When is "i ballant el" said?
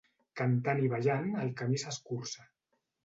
0.85-1.53